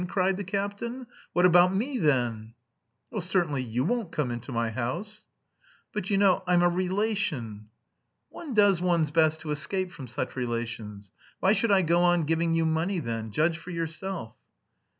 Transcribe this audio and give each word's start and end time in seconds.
cried 0.07 0.35
the 0.35 0.43
captain. 0.43 1.05
"What 1.33 1.45
about 1.45 1.71
me 1.75 1.99
then?" 1.99 2.55
"Well, 3.11 3.21
certainly 3.21 3.61
you 3.61 3.85
won't 3.85 4.11
come 4.11 4.31
into 4.31 4.51
my 4.51 4.71
house." 4.71 5.21
"But, 5.93 6.09
you 6.09 6.17
know, 6.17 6.41
I'm 6.47 6.63
a 6.63 6.69
relation." 6.69 7.67
"One 8.29 8.55
does 8.55 8.81
one's 8.81 9.11
best 9.11 9.41
to 9.41 9.51
escape 9.51 9.91
from 9.91 10.07
such 10.07 10.35
relations. 10.35 11.11
Why 11.39 11.53
should 11.53 11.69
I 11.71 11.83
go 11.83 12.01
on 12.01 12.23
giving 12.23 12.55
you 12.55 12.65
money 12.65 12.99
then? 12.99 13.29
Judge 13.29 13.59
for 13.59 13.69
yourself." 13.69 14.33